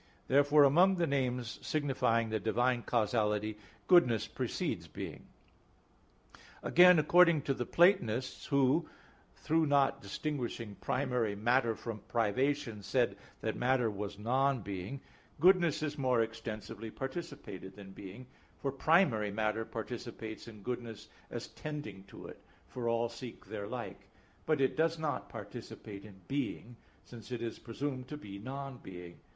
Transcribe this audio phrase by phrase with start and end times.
[0.27, 5.27] Therefore among the names signifying the divine causality, goodness precedes being.
[6.63, 8.89] Again, according to the Platonists, who,
[9.35, 15.01] through not distinguishing primary matter from privation, said that matter was non being,
[15.39, 18.25] goodness is more extensively participated than being;
[18.57, 24.09] for primary matter participates in goodness as tending to it, for all seek their like;
[24.47, 29.19] but it does not participate in being, since it is presumed to be non being.